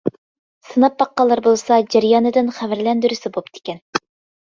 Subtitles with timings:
[0.69, 3.83] سىناپ باققانلار بولسا جەريانىدىن خەۋەرلەندۈرسە بوپتىكەن.